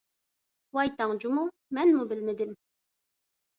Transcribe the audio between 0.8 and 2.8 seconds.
تاڭ جۇمۇ، مەنمۇ بىلمىدىم!